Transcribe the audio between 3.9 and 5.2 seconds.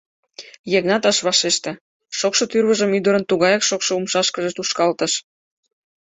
умшашкыже тушкалтыш.